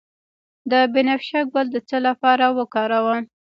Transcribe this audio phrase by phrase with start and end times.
[0.71, 3.23] د بنفشه ګل د څه لپاره وکاروم؟